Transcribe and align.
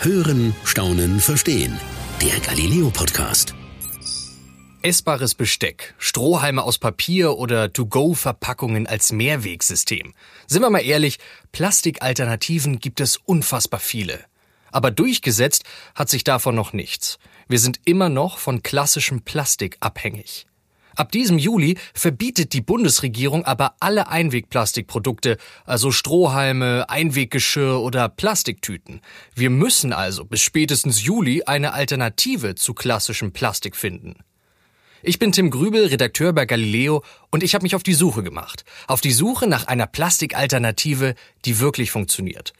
Hören, 0.00 0.54
Staunen, 0.64 1.18
Verstehen. 1.18 1.80
Der 2.20 2.38
Galileo 2.40 2.90
Podcast. 2.90 3.54
Essbares 4.82 5.34
Besteck, 5.34 5.94
Strohhalme 5.96 6.62
aus 6.62 6.76
Papier 6.76 7.38
oder 7.38 7.72
To-Go-Verpackungen 7.72 8.86
als 8.86 9.12
Mehrwegsystem. 9.12 10.12
Sind 10.46 10.60
wir 10.60 10.68
mal 10.68 10.80
ehrlich, 10.80 11.18
Plastikalternativen 11.52 12.80
gibt 12.80 13.00
es 13.00 13.16
unfassbar 13.16 13.80
viele. 13.80 14.22
Aber 14.70 14.90
durchgesetzt 14.90 15.64
hat 15.94 16.10
sich 16.10 16.22
davon 16.22 16.54
noch 16.54 16.74
nichts. 16.74 17.18
Wir 17.48 17.58
sind 17.58 17.80
immer 17.86 18.10
noch 18.10 18.36
von 18.36 18.62
klassischem 18.62 19.22
Plastik 19.22 19.78
abhängig. 19.80 20.46
Ab 20.96 21.12
diesem 21.12 21.38
Juli 21.38 21.76
verbietet 21.92 22.52
die 22.52 22.60
Bundesregierung 22.60 23.44
aber 23.44 23.74
alle 23.80 24.08
Einwegplastikprodukte, 24.08 25.38
also 25.64 25.90
Strohhalme, 25.90 26.88
Einweggeschirr 26.88 27.80
oder 27.80 28.08
Plastiktüten. 28.08 29.00
Wir 29.34 29.50
müssen 29.50 29.92
also 29.92 30.24
bis 30.24 30.40
spätestens 30.40 31.04
Juli 31.04 31.42
eine 31.44 31.72
Alternative 31.72 32.54
zu 32.54 32.74
klassischem 32.74 33.32
Plastik 33.32 33.76
finden. 33.76 34.16
Ich 35.02 35.18
bin 35.18 35.32
Tim 35.32 35.50
Grübel, 35.50 35.86
Redakteur 35.86 36.32
bei 36.32 36.46
Galileo 36.46 37.04
und 37.30 37.42
ich 37.42 37.54
habe 37.54 37.64
mich 37.64 37.74
auf 37.74 37.82
die 37.82 37.92
Suche 37.92 38.22
gemacht. 38.22 38.64
Auf 38.86 39.02
die 39.02 39.12
Suche 39.12 39.46
nach 39.46 39.66
einer 39.66 39.86
Plastikalternative, 39.86 41.14
die 41.44 41.60
wirklich 41.60 41.90
funktioniert. 41.90 42.54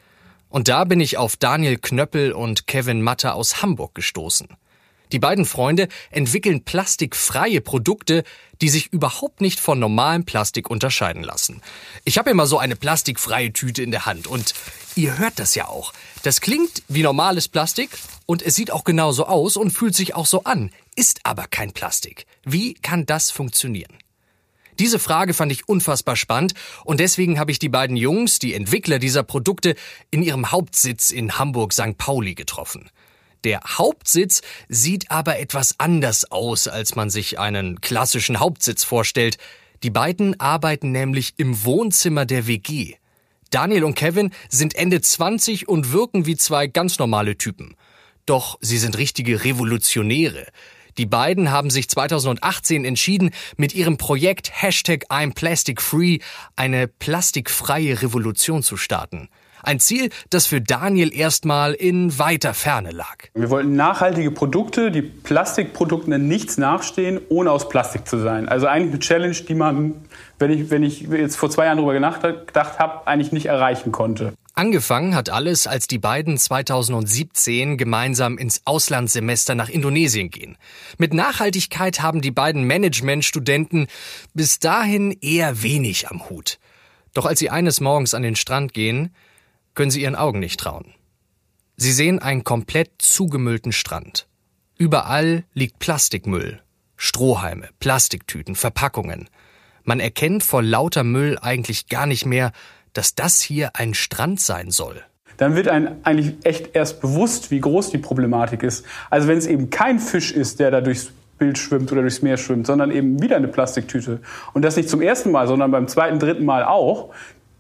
Und 0.51 0.69
da 0.69 0.85
bin 0.85 1.01
ich 1.01 1.17
auf 1.17 1.37
Daniel 1.37 1.79
Knöppel 1.79 2.33
und 2.33 2.67
Kevin 2.67 3.01
Matter 3.01 3.35
aus 3.35 3.63
Hamburg 3.63 3.95
gestoßen. 3.95 4.49
Die 5.13 5.19
beiden 5.19 5.45
Freunde 5.45 5.89
entwickeln 6.11 6.65
plastikfreie 6.65 7.61
Produkte, 7.61 8.25
die 8.61 8.69
sich 8.69 8.93
überhaupt 8.93 9.41
nicht 9.41 9.61
von 9.61 9.79
normalem 9.79 10.25
Plastik 10.25 10.71
unterscheiden 10.71 11.23
lassen. 11.23 11.61
Ich 12.05 12.19
habe 12.19 12.31
immer 12.31 12.47
so 12.47 12.59
eine 12.59 12.77
plastikfreie 12.77 13.53
Tüte 13.53 13.83
in 13.83 13.91
der 13.91 14.07
Hand 14.07 14.27
und 14.27 14.55
ihr 14.97 15.19
hört 15.19 15.39
das 15.39 15.55
ja 15.55 15.69
auch. 15.69 15.93
Das 16.23 16.41
klingt 16.41 16.83
wie 16.89 17.03
normales 17.03 17.49
Plastik 17.49 17.91
und 18.27 18.43
es 18.43 18.55
sieht 18.55 18.71
auch 18.71 18.85
genauso 18.85 19.27
aus 19.27 19.57
und 19.57 19.71
fühlt 19.71 19.95
sich 19.95 20.15
auch 20.15 20.27
so 20.27 20.45
an, 20.45 20.71
ist 20.97 21.21
aber 21.25 21.47
kein 21.47 21.73
Plastik. 21.73 22.27
Wie 22.45 22.75
kann 22.75 23.07
das 23.07 23.31
funktionieren? 23.31 23.99
Diese 24.79 24.99
Frage 24.99 25.35
fand 25.35 25.53
ich 25.53 25.69
unfassbar 25.69 26.17
spannend 26.17 26.55
und 26.85 26.99
deswegen 26.99 27.39
habe 27.39 27.53
ich 27.53 27.61
die 27.61 27.69
beiden 27.69 27.97
Jungs, 27.97 28.41
die 28.41 28.55
Entwickler 28.55 28.99
dieser 28.99 29.23
Produkte, 29.23 29.77
in 30.11 30.23
ihrem 30.23 30.51
Hauptsitz 30.51 31.11
in 31.11 31.39
Hamburg-St. 31.39 31.97
Pauli 31.97 32.35
getroffen. 32.35 32.91
Der 33.45 33.61
Hauptsitz 33.63 34.41
sieht 34.69 35.11
aber 35.11 35.39
etwas 35.39 35.75
anders 35.79 36.31
aus, 36.31 36.67
als 36.67 36.97
man 36.97 37.11
sich 37.11 37.39
einen 37.39 37.81
klassischen 37.83 38.41
Hauptsitz 38.41 38.85
vorstellt. 38.85 39.37
Die 39.83 39.91
beiden 39.91 40.41
arbeiten 40.41 40.93
nämlich 40.93 41.35
im 41.37 41.63
Wohnzimmer 41.65 42.25
der 42.25 42.47
WG. 42.47 42.95
Daniel 43.51 43.85
und 43.85 43.95
Kevin 43.95 44.33
sind 44.49 44.75
Ende 44.75 45.01
20 45.01 45.69
und 45.69 45.93
wirken 45.93 46.25
wie 46.25 46.37
zwei 46.37 46.67
ganz 46.67 46.99
normale 46.99 47.37
Typen. 47.37 47.77
Doch 48.25 48.57
sie 48.63 48.79
sind 48.79 48.97
richtige 48.97 49.45
Revolutionäre. 49.45 50.47
Die 50.97 51.07
beiden 51.07 51.51
haben 51.51 51.71
sich 51.71 51.89
2018 51.89 52.85
entschieden, 52.85 53.31
mit 53.57 53.75
ihrem 53.75 53.99
Projekt 53.99 54.51
Hashtag 54.63 55.05
I'm 55.11 55.35
Plastic 55.35 55.83
Free 55.83 56.21
eine 56.57 56.89
plastikfreie 56.89 58.01
Revolution 58.01 58.63
zu 58.63 58.77
starten. 58.77 59.29
Ein 59.65 59.81
Ziel, 59.81 60.11
das 60.29 60.47
für 60.47 60.61
Daniel 60.61 61.15
erstmal 61.15 61.73
in 61.73 62.19
weiter 62.19 62.53
Ferne 62.53 62.91
lag. 62.91 63.17
Wir 63.35 63.49
wollten 63.49 63.75
nachhaltige 63.77 64.31
Produkte, 64.31 64.91
die 64.91 65.01
Plastikprodukten 65.01 66.13
in 66.13 66.29
nichts 66.29 66.59
nachstehen, 66.59 67.19
ohne 67.31 67.51
aus 67.51 67.71
Plastik 67.71 68.07
zu 68.07 68.19
sein. 68.19 68.47
Also 68.49 68.67
eigentlich 68.67 68.93
eine 68.93 68.99
Challenge, 69.01 69.35
die 69.35 69.55
man, 69.55 69.95
wenn 70.39 70.51
ich, 70.51 70.71
wenn 70.71 70.83
ich 70.83 71.01
jetzt 71.03 71.37
vor 71.37 71.51
zwei 71.51 71.65
Jahren 71.65 71.79
darüber 71.79 71.95
gedacht 71.95 72.79
habe, 72.79 73.07
eigentlich 73.07 73.33
nicht 73.33 73.47
erreichen 73.47 73.91
konnte. 73.91 74.35
Angefangen 74.57 75.17
hat 75.17 75.31
alles, 75.31 75.67
als 75.67 75.89
die 75.89 75.99
beiden 75.99 76.39
2017 76.39 77.77
gemeinsam 77.77 78.39
ins 78.39 78.61
Auslandssemester 78.67 79.57
nach 79.57 79.69
Indonesien 79.69 80.31
gehen. 80.31 80.57
Mit 80.97 81.13
Nachhaltigkeit 81.13 82.03
haben 82.03 82.21
die 82.21 82.31
beiden 82.31 82.65
Managementstudenten 82.65 83.89
bis 84.33 84.61
dahin 84.61 85.11
eher 85.21 85.63
wenig 85.63 86.09
am 86.09 86.29
Hut. 86.29 86.61
Doch 87.15 87.27
als 87.27 87.41
sie 87.41 87.51
eines 87.51 87.81
Morgens 87.81 88.15
an 88.15 88.23
den 88.23 88.37
Strand 88.37 88.75
gehen, 88.75 89.13
können 89.75 89.91
sie 89.91 90.03
ihren 90.03 90.17
Augen 90.17 90.39
nicht 90.39 90.61
trauen. 90.61 90.95
Sie 91.77 91.93
sehen 91.93 92.21
einen 92.21 92.45
komplett 92.45 92.91
zugemüllten 92.99 93.73
Strand. 93.73 94.27
Überall 94.79 95.45
liegt 95.55 95.79
Plastikmüll, 95.79 96.61
Strohhalme, 96.97 97.69
Plastiktüten, 97.81 98.55
Verpackungen. 98.55 99.29
Man 99.83 100.01
erkennt 100.01 100.43
vor 100.43 100.63
lauter 100.63 101.05
Müll 101.05 101.39
eigentlich 101.41 101.89
gar 101.89 102.07
nicht 102.07 102.27
mehr, 102.27 102.53
dass 102.93 103.15
das 103.15 103.41
hier 103.41 103.77
ein 103.77 103.95
Strand 103.95 104.41
sein 104.41 104.71
soll. 104.71 105.03
Dann 105.37 105.57
wird 105.57 105.69
einem 105.69 105.97
eigentlich 106.05 106.35
echt 106.45 106.75
erst 106.75 107.01
bewusst, 107.01 107.51
wie 107.51 107.61
groß 107.61 107.91
die 107.91 107.99
Problematik 107.99 108.63
ist. 108.63 108.85
Also 109.11 109.27
wenn 109.27 109.39
es 109.39 109.47
eben 109.47 109.71
kein 109.71 109.99
Fisch 109.99 110.31
ist, 110.31 110.61
der 110.61 110.71
da 110.71 110.81
durchs 110.81 111.11
Bild 111.39 111.59
schwimmt 111.59 111.91
oder 111.91 112.03
durchs 112.03 112.23
Meer 112.23 112.37
schwimmt, 112.37 112.67
sondern 112.67 112.93
eben 112.93 113.21
wieder 113.21 113.37
eine 113.37 113.49
Plastiktüte. 113.49 114.21
Und 114.53 114.63
das 114.63 114.77
nicht 114.77 114.89
zum 114.89 115.03
ersten 115.03 115.33
Mal, 115.33 115.49
sondern 115.49 115.73
beim 115.73 115.89
zweiten, 115.89 116.21
dritten 116.21 116.45
Mal 116.45 116.65
auch. 116.65 117.13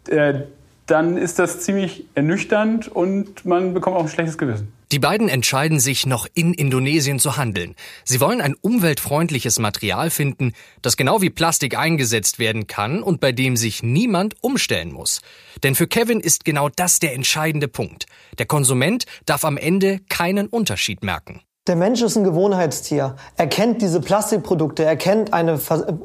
Äh, 0.08 0.42
dann 0.86 1.16
ist 1.16 1.38
das 1.38 1.60
ziemlich 1.60 2.04
ernüchternd 2.14 2.88
und 2.88 3.44
man 3.44 3.74
bekommt 3.74 3.96
auch 3.96 4.02
ein 4.02 4.08
schlechtes 4.08 4.38
Gewissen. 4.38 4.72
Die 4.92 4.98
beiden 4.98 5.28
entscheiden 5.28 5.80
sich, 5.80 6.06
noch 6.06 6.28
in 6.34 6.54
Indonesien 6.54 7.18
zu 7.18 7.36
handeln. 7.36 7.74
Sie 8.04 8.20
wollen 8.20 8.40
ein 8.40 8.54
umweltfreundliches 8.54 9.58
Material 9.58 10.10
finden, 10.10 10.52
das 10.82 10.96
genau 10.96 11.20
wie 11.20 11.30
Plastik 11.30 11.76
eingesetzt 11.76 12.38
werden 12.38 12.66
kann 12.66 13.02
und 13.02 13.18
bei 13.20 13.32
dem 13.32 13.56
sich 13.56 13.82
niemand 13.82 14.36
umstellen 14.40 14.92
muss. 14.92 15.20
Denn 15.62 15.74
für 15.74 15.88
Kevin 15.88 16.20
ist 16.20 16.44
genau 16.44 16.68
das 16.68 17.00
der 17.00 17.14
entscheidende 17.14 17.66
Punkt. 17.66 18.06
Der 18.38 18.46
Konsument 18.46 19.06
darf 19.26 19.44
am 19.44 19.56
Ende 19.56 20.00
keinen 20.08 20.46
Unterschied 20.46 21.02
merken. 21.02 21.40
Der 21.66 21.76
Mensch 21.76 22.02
ist 22.02 22.14
ein 22.16 22.24
Gewohnheitstier. 22.24 23.16
Er 23.38 23.46
kennt 23.46 23.80
diese 23.80 24.02
Plastikprodukte, 24.02 24.84
er 24.84 24.96
kennt 24.96 25.32
eine 25.32 25.58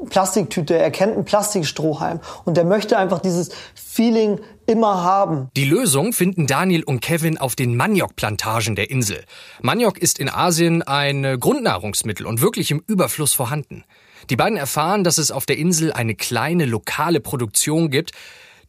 Plastiktüte, 0.10 0.78
er 0.78 0.90
kennt 0.90 1.16
einen 1.16 1.26
Plastikstrohhalm 1.26 2.22
und 2.46 2.58
er 2.58 2.64
möchte 2.64 2.98
einfach 2.98 3.20
dieses 3.20 3.50
Feeling 3.76 4.40
immer 4.70 5.04
haben. 5.04 5.50
Die 5.56 5.66
Lösung 5.66 6.14
finden 6.14 6.48
Daniel 6.48 6.84
und 6.84 7.02
Kevin 7.02 7.38
auf 7.38 7.56
den 7.56 7.76
Maniokplantagen 7.76 8.76
der 8.76 8.92
Insel. 8.92 9.26
Maniok 9.62 9.98
ist 9.98 10.20
in 10.20 10.30
Asien 10.30 10.84
ein 10.84 11.40
Grundnahrungsmittel 11.40 12.26
und 12.26 12.42
wirklich 12.42 12.72
im 12.72 12.84
Überfluss 12.86 13.34
vorhanden. 13.34 13.84
Die 14.30 14.36
beiden 14.36 14.58
erfahren, 14.58 15.04
dass 15.04 15.18
es 15.18 15.32
auf 15.32 15.46
der 15.46 15.58
Insel 15.58 15.92
eine 15.92 16.14
kleine 16.14 16.66
lokale 16.66 17.20
Produktion 17.20 17.90
gibt, 17.90 18.12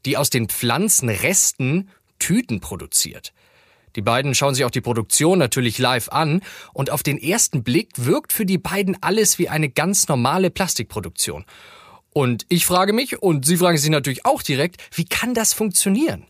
die 0.07 0.17
aus 0.17 0.31
den 0.31 0.49
Pflanzenresten 0.49 1.91
Tüten 2.19 2.61
produziert. 2.61 3.33
Die 3.97 4.03
beiden 4.03 4.35
schauen 4.35 4.55
sich 4.55 4.65
auch 4.65 4.71
die 4.71 4.81
Produktion 4.81 5.39
natürlich 5.39 5.79
live 5.79 6.09
an 6.11 6.43
und 6.73 6.91
auf 6.91 7.03
den 7.03 7.19
ersten 7.19 7.65
Blick 7.65 7.91
wirkt 7.97 8.33
für 8.33 8.47
die 8.47 8.59
beiden 8.59 8.97
alles 9.03 9.39
wie 9.39 9.49
eine 9.49 9.69
ganz 9.69 10.09
normale 10.09 10.51
Plastikproduktion. 10.51 11.45
Und 12.13 12.45
ich 12.49 12.67
frage 12.67 12.93
mich, 12.93 13.23
und 13.23 13.47
Sie 13.47 13.57
fragen 13.57 13.79
sich 13.79 13.91
natürlich 13.91 14.25
auch 14.25 14.43
direkt, 14.43 14.83
wie 14.95 15.05
kann 15.05 15.35
das 15.35 15.53
funktionieren? 15.53 16.27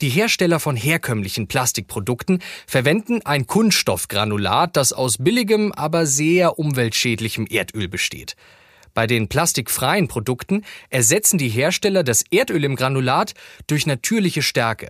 Die 0.00 0.08
Hersteller 0.08 0.58
von 0.58 0.74
herkömmlichen 0.74 1.46
Plastikprodukten 1.46 2.42
verwenden 2.66 3.24
ein 3.24 3.46
Kunststoffgranulat, 3.46 4.76
das 4.76 4.92
aus 4.92 5.18
billigem, 5.18 5.70
aber 5.72 6.06
sehr 6.06 6.58
umweltschädlichem 6.58 7.46
Erdöl 7.46 7.88
besteht. 7.88 8.34
Bei 8.94 9.06
den 9.06 9.28
plastikfreien 9.28 10.08
Produkten 10.08 10.64
ersetzen 10.90 11.38
die 11.38 11.48
Hersteller 11.48 12.02
das 12.02 12.24
Erdöl 12.30 12.64
im 12.64 12.76
Granulat 12.76 13.34
durch 13.66 13.86
natürliche 13.86 14.42
Stärke. 14.42 14.88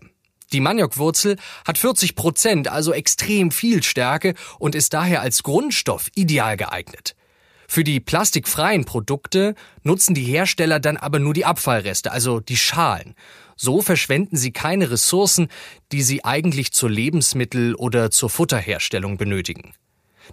Die 0.53 0.61
Maniokwurzel 0.61 1.37
hat 1.67 1.79
40 1.79 2.15
Prozent, 2.15 2.69
also 2.69 2.93
extrem 2.93 3.51
viel 3.51 3.83
Stärke 3.83 4.35
und 4.59 4.75
ist 4.75 4.93
daher 4.93 5.21
als 5.21 5.43
Grundstoff 5.43 6.09
ideal 6.15 6.57
geeignet. 6.57 7.17
Für 7.73 7.85
die 7.85 8.01
plastikfreien 8.01 8.85
Produkte 8.85 9.55
nutzen 9.83 10.15
die 10.15 10.25
Hersteller 10.25 10.79
dann 10.79 10.99
aber 10.99 11.19
nur 11.19 11.33
die 11.33 11.47
Abfallreste, 11.47 12.13
also 12.13 12.39
die 12.39 12.59
Schalen. 12.59 13.15
So 13.57 13.81
verschwenden 13.81 14.37
sie 14.37 14.53
keine 14.53 14.91
Ressourcen, 14.91 15.49
die 15.91 16.03
sie 16.03 16.23
eigentlich 16.23 16.73
zur 16.73 16.91
Lebensmittel- 16.91 17.75
oder 17.75 18.11
zur 18.11 18.29
Futterherstellung 18.29 19.17
benötigen. 19.17 19.73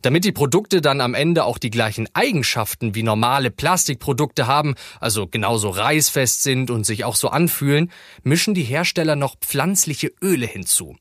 Damit 0.01 0.25
die 0.25 0.33
Produkte 0.33 0.81
dann 0.81 0.99
am 0.99 1.13
Ende 1.13 1.45
auch 1.45 1.59
die 1.59 1.69
gleichen 1.69 2.09
Eigenschaften 2.13 2.93
wie 2.93 3.03
normale 3.03 3.51
Plastikprodukte 3.51 4.45
haben, 4.45 4.75
also 4.99 5.25
genauso 5.25 5.69
reißfest 5.69 6.43
sind 6.43 6.69
und 6.69 6.85
sich 6.85 7.05
auch 7.05 7.15
so 7.15 7.29
anfühlen, 7.29 7.89
mischen 8.21 8.53
die 8.53 8.63
Hersteller 8.63 9.15
noch 9.15 9.37
pflanzliche 9.39 10.11
Öle 10.21 10.45
hinzu. 10.45 10.97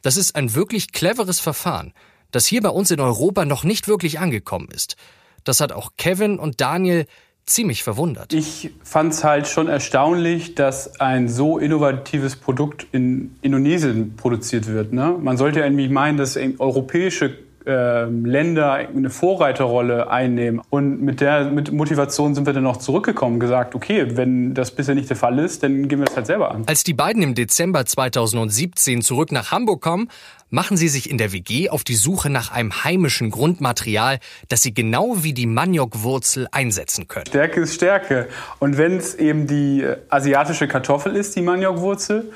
Das 0.00 0.16
ist 0.16 0.34
ein 0.34 0.54
wirklich 0.54 0.92
cleveres 0.92 1.40
Verfahren, 1.40 1.92
das 2.30 2.46
hier 2.46 2.62
bei 2.62 2.70
uns 2.70 2.90
in 2.90 3.00
Europa 3.00 3.44
noch 3.44 3.64
nicht 3.64 3.86
wirklich 3.86 4.18
angekommen 4.18 4.70
ist. 4.70 4.96
Das 5.44 5.60
hat 5.60 5.72
auch 5.72 5.92
Kevin 5.96 6.38
und 6.38 6.60
Daniel 6.60 7.06
ziemlich 7.46 7.82
verwundert. 7.82 8.32
Ich 8.32 8.70
fand 8.82 9.12
es 9.12 9.22
halt 9.22 9.46
schon 9.46 9.68
erstaunlich, 9.68 10.54
dass 10.54 10.98
ein 11.00 11.28
so 11.28 11.58
innovatives 11.58 12.36
Produkt 12.36 12.86
in 12.92 13.36
Indonesien 13.42 14.16
produziert 14.16 14.66
wird. 14.66 14.92
Ne? 14.92 15.16
Man 15.20 15.36
sollte 15.36 15.60
ja 15.60 15.66
irgendwie 15.66 15.88
meinen, 15.88 16.16
dass 16.16 16.38
europäische 16.58 17.36
ähm, 17.66 18.24
Länder 18.24 18.72
eine 18.72 19.10
Vorreiterrolle 19.10 20.10
einnehmen. 20.10 20.60
Und 20.70 21.00
mit 21.00 21.20
der 21.20 21.46
mit 21.46 21.72
Motivation 21.72 22.34
sind 22.34 22.46
wir 22.46 22.52
dann 22.52 22.64
noch 22.64 22.76
zurückgekommen, 22.76 23.40
gesagt, 23.40 23.74
okay, 23.74 24.16
wenn 24.16 24.54
das 24.54 24.70
bisher 24.70 24.94
nicht 24.94 25.08
der 25.08 25.16
Fall 25.16 25.38
ist, 25.38 25.62
dann 25.62 25.88
gehen 25.88 26.00
wir 26.00 26.06
es 26.08 26.16
halt 26.16 26.26
selber 26.26 26.50
an. 26.50 26.64
Als 26.66 26.84
die 26.84 26.94
beiden 26.94 27.22
im 27.22 27.34
Dezember 27.34 27.86
2017 27.86 29.02
zurück 29.02 29.32
nach 29.32 29.50
Hamburg 29.50 29.80
kommen, 29.80 30.08
machen 30.50 30.76
sie 30.76 30.88
sich 30.88 31.10
in 31.10 31.18
der 31.18 31.32
WG 31.32 31.68
auf 31.68 31.84
die 31.84 31.96
Suche 31.96 32.30
nach 32.30 32.52
einem 32.52 32.84
heimischen 32.84 33.30
Grundmaterial, 33.30 34.20
das 34.48 34.62
sie 34.62 34.72
genau 34.72 35.24
wie 35.24 35.32
die 35.32 35.46
Maniokwurzel 35.46 36.48
einsetzen 36.52 37.08
können. 37.08 37.26
Stärke 37.26 37.60
ist 37.60 37.74
Stärke. 37.74 38.28
Und 38.60 38.78
wenn 38.78 38.96
es 38.96 39.14
eben 39.14 39.46
die 39.46 39.84
asiatische 40.08 40.68
Kartoffel 40.68 41.16
ist, 41.16 41.34
die 41.34 41.42
Maniokwurzel, 41.42 42.30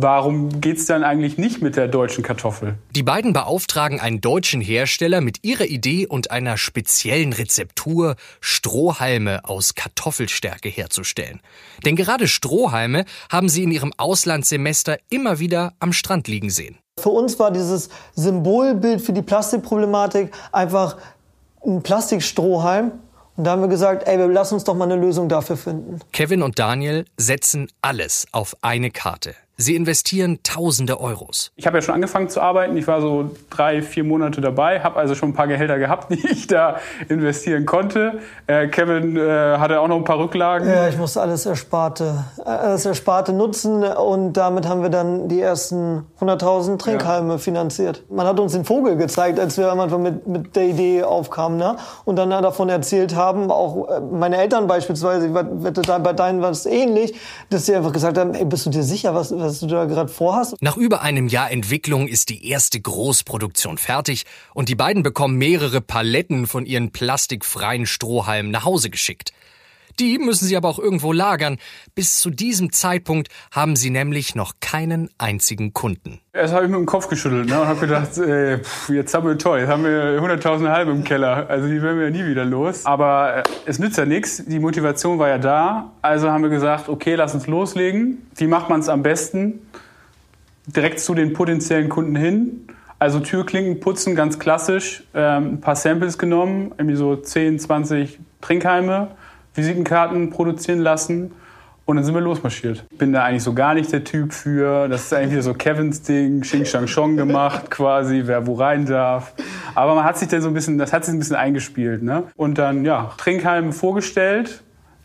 Warum 0.00 0.60
geht's 0.60 0.86
dann 0.86 1.04
eigentlich 1.04 1.38
nicht 1.38 1.62
mit 1.62 1.76
der 1.76 1.86
deutschen 1.86 2.24
Kartoffel? 2.24 2.74
Die 2.96 3.04
beiden 3.04 3.32
beauftragen 3.32 4.00
einen 4.00 4.20
deutschen 4.20 4.60
Hersteller 4.60 5.20
mit 5.20 5.44
ihrer 5.44 5.66
Idee 5.66 6.06
und 6.06 6.32
einer 6.32 6.56
speziellen 6.56 7.32
Rezeptur, 7.32 8.16
Strohhalme 8.40 9.44
aus 9.44 9.76
Kartoffelstärke 9.76 10.68
herzustellen. 10.68 11.40
Denn 11.84 11.94
gerade 11.94 12.26
Strohhalme 12.26 13.04
haben 13.30 13.48
sie 13.48 13.62
in 13.62 13.70
ihrem 13.70 13.92
Auslandssemester 13.96 14.98
immer 15.10 15.38
wieder 15.38 15.74
am 15.78 15.92
Strand 15.92 16.26
liegen 16.26 16.50
sehen. 16.50 16.78
Für 16.98 17.10
uns 17.10 17.38
war 17.38 17.52
dieses 17.52 17.88
Symbolbild 18.14 19.00
für 19.00 19.12
die 19.12 19.22
Plastikproblematik 19.22 20.32
einfach 20.50 20.96
ein 21.64 21.82
Plastikstrohhalm. 21.82 22.92
Und 23.36 23.44
da 23.44 23.52
haben 23.52 23.62
wir 23.62 23.68
gesagt, 23.68 24.08
ey, 24.08 24.18
wir 24.18 24.26
lassen 24.28 24.54
uns 24.54 24.64
doch 24.64 24.74
mal 24.74 24.84
eine 24.90 24.96
Lösung 24.96 25.28
dafür 25.28 25.56
finden. 25.56 26.00
Kevin 26.12 26.42
und 26.42 26.58
Daniel 26.58 27.04
setzen 27.16 27.68
alles 27.80 28.26
auf 28.32 28.56
eine 28.62 28.90
Karte. 28.90 29.34
Sie 29.56 29.76
investieren 29.76 30.40
tausende 30.42 31.00
Euros. 31.00 31.52
Ich 31.54 31.66
habe 31.66 31.78
ja 31.78 31.82
schon 31.82 31.94
angefangen 31.94 32.28
zu 32.28 32.40
arbeiten. 32.40 32.76
Ich 32.76 32.88
war 32.88 33.00
so 33.00 33.30
drei, 33.50 33.82
vier 33.82 34.02
Monate 34.02 34.40
dabei, 34.40 34.80
habe 34.80 34.96
also 34.96 35.14
schon 35.14 35.28
ein 35.28 35.34
paar 35.34 35.46
Gehälter 35.46 35.78
gehabt, 35.78 36.10
die 36.10 36.26
ich 36.26 36.48
da 36.48 36.78
investieren 37.08 37.64
konnte. 37.64 38.18
Äh, 38.48 38.66
Kevin 38.66 39.16
äh, 39.16 39.20
hatte 39.58 39.80
auch 39.80 39.86
noch 39.86 39.96
ein 39.96 40.04
paar 40.04 40.18
Rücklagen. 40.18 40.68
Ja, 40.68 40.88
ich 40.88 40.96
musste 40.96 41.20
alles 41.20 41.46
Ersparte, 41.46 42.24
alles 42.44 42.84
Ersparte 42.84 43.32
nutzen 43.32 43.84
und 43.84 44.32
damit 44.32 44.66
haben 44.66 44.82
wir 44.82 44.90
dann 44.90 45.28
die 45.28 45.40
ersten 45.40 46.04
100.000 46.20 46.78
Trinkhalme 46.78 47.34
ja. 47.34 47.38
finanziert. 47.38 48.02
Man 48.10 48.26
hat 48.26 48.40
uns 48.40 48.52
den 48.52 48.64
Vogel 48.64 48.96
gezeigt, 48.96 49.38
als 49.38 49.56
wir 49.56 49.70
am 49.70 49.78
Anfang 49.78 50.02
mit, 50.02 50.26
mit 50.26 50.56
der 50.56 50.64
Idee 50.64 51.04
aufkamen 51.04 51.58
ne? 51.58 51.76
und 52.04 52.16
dann 52.16 52.30
davon 52.30 52.68
erzählt 52.68 53.14
haben, 53.14 53.52
auch 53.52 53.88
äh, 53.88 54.00
meine 54.00 54.36
Eltern 54.38 54.66
beispielsweise, 54.66 55.28
ich 55.28 55.34
wette, 55.34 55.82
bei 56.00 56.12
deinen 56.12 56.42
war 56.42 56.50
es 56.50 56.66
ähnlich, 56.66 57.14
dass 57.50 57.66
sie 57.66 57.76
einfach 57.76 57.92
gesagt 57.92 58.18
haben, 58.18 58.34
ey, 58.34 58.44
bist 58.44 58.66
du 58.66 58.70
dir 58.70 58.82
sicher, 58.82 59.14
was 59.14 59.30
was 59.44 59.60
du 59.60 59.66
da 59.66 59.84
gerade 59.84 60.10
vorhast. 60.10 60.56
Nach 60.60 60.76
über 60.76 61.02
einem 61.02 61.28
Jahr 61.28 61.50
Entwicklung 61.50 62.08
ist 62.08 62.30
die 62.30 62.48
erste 62.48 62.80
Großproduktion 62.80 63.78
fertig 63.78 64.24
und 64.54 64.68
die 64.68 64.74
beiden 64.74 65.02
bekommen 65.02 65.36
mehrere 65.36 65.80
Paletten 65.80 66.46
von 66.46 66.66
ihren 66.66 66.90
plastikfreien 66.90 67.86
Strohhalmen 67.86 68.50
nach 68.50 68.64
Hause 68.64 68.90
geschickt. 68.90 69.32
Die 70.00 70.18
müssen 70.18 70.46
sie 70.46 70.56
aber 70.56 70.68
auch 70.68 70.78
irgendwo 70.78 71.12
lagern. 71.12 71.58
Bis 71.94 72.20
zu 72.20 72.30
diesem 72.30 72.72
Zeitpunkt 72.72 73.28
haben 73.52 73.76
sie 73.76 73.90
nämlich 73.90 74.34
noch 74.34 74.54
keinen 74.60 75.08
einzigen 75.18 75.72
Kunden. 75.72 76.20
Erst 76.32 76.52
habe 76.52 76.64
ich 76.64 76.70
mit 76.70 76.80
dem 76.80 76.86
Kopf 76.86 77.08
geschüttelt 77.08 77.48
ne, 77.48 77.60
und 77.60 77.68
habe 77.68 77.80
gedacht, 77.80 78.18
äh, 78.18 78.58
pff, 78.58 78.88
jetzt 78.88 79.14
haben 79.14 79.28
wir 79.28 79.38
toll, 79.38 79.60
jetzt 79.60 79.68
haben 79.68 79.84
wir 79.84 80.20
100.000 80.20 80.68
Halbe 80.68 80.90
im 80.90 81.04
Keller. 81.04 81.48
Also 81.48 81.68
die 81.68 81.80
werden 81.80 81.98
wir 81.98 82.06
ja 82.06 82.10
nie 82.10 82.26
wieder 82.28 82.44
los. 82.44 82.84
Aber 82.86 83.36
äh, 83.36 83.42
es 83.66 83.78
nützt 83.78 83.98
ja 83.98 84.04
nichts, 84.04 84.42
die 84.44 84.58
Motivation 84.58 85.18
war 85.18 85.28
ja 85.28 85.38
da. 85.38 85.92
Also 86.02 86.30
haben 86.30 86.42
wir 86.42 86.50
gesagt, 86.50 86.88
okay, 86.88 87.14
lass 87.14 87.34
uns 87.34 87.46
loslegen. 87.46 88.26
Wie 88.34 88.48
macht 88.48 88.68
man 88.68 88.80
es 88.80 88.88
am 88.88 89.02
besten? 89.02 89.60
Direkt 90.66 90.98
zu 90.98 91.14
den 91.14 91.34
potenziellen 91.34 91.88
Kunden 91.88 92.16
hin. 92.16 92.66
Also 92.98 93.20
Türklinken 93.20 93.80
putzen, 93.80 94.16
ganz 94.16 94.38
klassisch. 94.38 95.04
Ähm, 95.14 95.54
ein 95.54 95.60
paar 95.60 95.76
Samples 95.76 96.18
genommen, 96.18 96.72
irgendwie 96.78 96.96
so 96.96 97.14
10, 97.14 97.58
20 97.60 98.18
Trinkheime 98.40 99.08
Visitenkarten 99.54 100.30
produzieren 100.30 100.80
lassen 100.80 101.32
und 101.86 101.96
dann 101.96 102.04
sind 102.04 102.14
wir 102.14 102.22
losmarschiert. 102.22 102.86
Bin 102.96 103.12
da 103.12 103.24
eigentlich 103.24 103.42
so 103.42 103.52
gar 103.52 103.74
nicht 103.74 103.92
der 103.92 104.04
Typ 104.04 104.32
für. 104.32 104.88
Das 104.88 105.04
ist 105.04 105.12
eigentlich 105.12 105.42
so 105.44 105.52
Kevins 105.52 106.00
Ding, 106.02 106.40
Xing 106.40 106.64
Shang 106.64 106.86
Chong 106.86 107.16
gemacht 107.16 107.70
quasi, 107.70 108.22
wer 108.24 108.46
wo 108.46 108.54
rein 108.54 108.86
darf. 108.86 109.34
Aber 109.74 109.94
man 109.94 110.04
hat 110.04 110.16
sich 110.16 110.28
dann 110.28 110.40
so 110.40 110.48
ein 110.48 110.54
bisschen, 110.54 110.78
das 110.78 110.92
hat 110.92 111.04
sich 111.04 111.14
ein 111.14 111.18
bisschen 111.18 111.36
eingespielt. 111.36 112.02
Ne? 112.02 112.24
Und 112.36 112.56
dann, 112.56 112.84
ja, 112.86 113.12
Trinkheim 113.18 113.72
vorgestellt, 113.72 114.62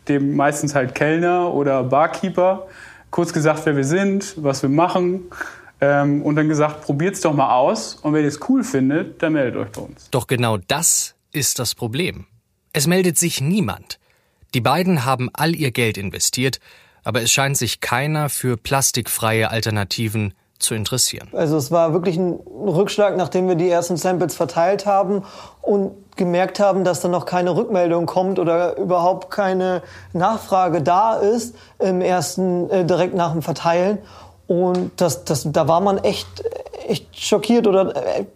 dem 0.08 0.36
meistens 0.36 0.74
halt 0.74 0.94
Kellner 0.94 1.52
oder 1.52 1.84
Barkeeper. 1.84 2.66
Kurz 3.10 3.32
gesagt, 3.32 3.66
wer 3.66 3.76
wir 3.76 3.84
sind, 3.84 4.34
was 4.38 4.62
wir 4.62 4.70
machen. 4.70 5.24
Ähm, 5.82 6.22
und 6.22 6.36
dann 6.36 6.48
gesagt, 6.48 6.82
probiert's 6.82 7.20
doch 7.20 7.34
mal 7.34 7.54
aus. 7.54 7.96
Und 7.96 8.14
wenn 8.14 8.22
ihr 8.22 8.28
es 8.28 8.40
cool 8.48 8.64
findet, 8.64 9.22
dann 9.22 9.34
meldet 9.34 9.56
euch 9.56 9.70
bei 9.70 9.82
uns. 9.82 10.08
Doch 10.10 10.26
genau 10.26 10.56
das 10.56 11.14
ist 11.32 11.58
das 11.58 11.74
Problem. 11.74 12.26
Es 12.72 12.86
meldet 12.86 13.18
sich 13.18 13.42
niemand. 13.42 13.99
Die 14.54 14.60
beiden 14.60 15.04
haben 15.04 15.30
all 15.32 15.54
ihr 15.54 15.70
Geld 15.70 15.96
investiert, 15.96 16.58
aber 17.04 17.22
es 17.22 17.30
scheint 17.30 17.56
sich 17.56 17.80
keiner 17.80 18.28
für 18.28 18.56
plastikfreie 18.56 19.50
Alternativen 19.50 20.34
zu 20.58 20.74
interessieren. 20.74 21.28
Also 21.32 21.56
es 21.56 21.70
war 21.70 21.92
wirklich 21.92 22.16
ein 22.16 22.32
Rückschlag, 22.32 23.16
nachdem 23.16 23.48
wir 23.48 23.54
die 23.54 23.68
ersten 23.68 23.96
Samples 23.96 24.34
verteilt 24.34 24.86
haben 24.86 25.24
und 25.62 25.92
gemerkt 26.16 26.60
haben, 26.60 26.84
dass 26.84 27.00
da 27.00 27.08
noch 27.08 27.24
keine 27.24 27.56
Rückmeldung 27.56 28.06
kommt 28.06 28.38
oder 28.38 28.76
überhaupt 28.76 29.30
keine 29.30 29.82
Nachfrage 30.12 30.82
da 30.82 31.14
ist 31.14 31.54
im 31.78 32.02
ersten 32.02 32.68
äh, 32.68 32.84
direkt 32.84 33.14
nach 33.14 33.32
dem 33.32 33.40
Verteilen. 33.40 33.98
Und 34.46 35.00
das, 35.00 35.24
das, 35.24 35.46
da 35.50 35.66
war 35.66 35.80
man 35.80 35.98
echt, 35.98 36.26
echt 36.86 37.18
schockiert 37.18 37.66
oder 37.66 37.94
äh, 38.18 38.26